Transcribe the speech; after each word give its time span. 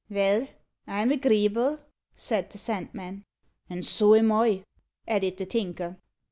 "Vell, 0.09 0.47
I'm 0.87 1.11
agreeable," 1.11 1.77
said 2.15 2.49
the 2.49 2.57
Sandman. 2.57 3.23
"And 3.69 3.85
so 3.85 4.15
am 4.15 4.31
I," 4.31 4.63
added 5.07 5.37
the 5.37 5.45
Tinker. 5.45 5.95